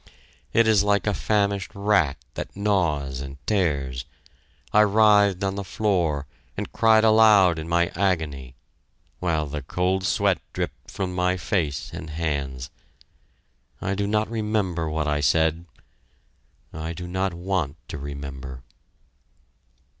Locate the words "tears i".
3.45-4.81